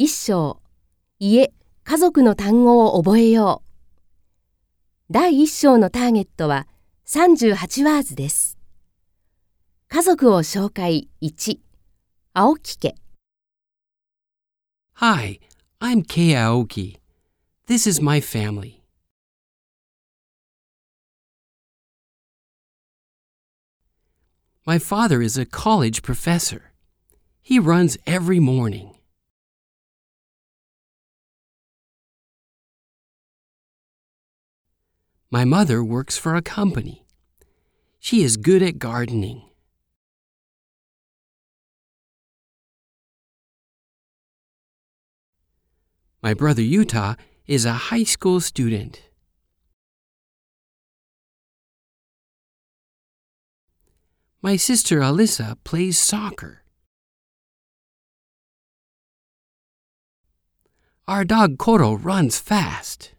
[0.00, 0.62] 一章、
[1.18, 1.52] 家、
[1.82, 3.64] 家族の単語を覚えよ
[5.10, 5.12] う。
[5.12, 6.68] 第一章のターゲットは
[7.04, 8.60] 38ワーズです。
[9.88, 11.58] 家族を紹介1、
[12.32, 12.94] 青木家。
[14.98, 15.40] Hi,
[15.80, 16.98] I'm Kei Aoki.
[17.66, 18.84] This is my family.
[24.64, 26.70] My father is a college professor.
[27.42, 28.97] He runs every morning.
[35.30, 37.04] My mother works for a company.
[38.00, 39.42] She is good at gardening.
[46.22, 47.14] My brother Utah
[47.46, 49.02] is a high school student.
[54.40, 56.62] My sister Alyssa plays soccer.
[61.06, 63.12] Our dog Koro runs fast.